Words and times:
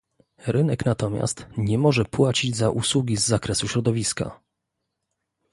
Rynek 0.47 0.85
natomiast 0.85 1.45
nie 1.57 1.77
może 1.77 2.05
płacić 2.05 2.55
za 2.55 2.69
usługi 2.69 3.17
z 3.17 3.25
zakresu 3.27 3.67
środowiska 3.67 4.39